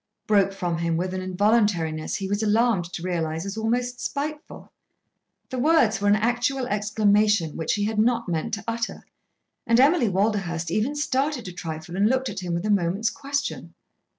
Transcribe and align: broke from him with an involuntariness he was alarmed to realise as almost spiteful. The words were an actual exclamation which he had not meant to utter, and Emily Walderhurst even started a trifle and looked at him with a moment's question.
broke 0.25 0.51
from 0.51 0.79
him 0.79 0.97
with 0.97 1.13
an 1.13 1.21
involuntariness 1.21 2.15
he 2.15 2.27
was 2.27 2.41
alarmed 2.41 2.85
to 2.85 3.03
realise 3.03 3.45
as 3.45 3.55
almost 3.55 3.99
spiteful. 3.99 4.71
The 5.51 5.59
words 5.59 6.01
were 6.01 6.07
an 6.07 6.15
actual 6.15 6.65
exclamation 6.65 7.55
which 7.55 7.75
he 7.75 7.83
had 7.85 7.99
not 7.99 8.27
meant 8.27 8.55
to 8.55 8.63
utter, 8.67 9.03
and 9.67 9.79
Emily 9.79 10.09
Walderhurst 10.09 10.71
even 10.71 10.95
started 10.95 11.47
a 11.47 11.51
trifle 11.53 11.95
and 11.95 12.09
looked 12.09 12.29
at 12.29 12.39
him 12.39 12.55
with 12.55 12.65
a 12.65 12.71
moment's 12.71 13.11
question. 13.11 13.75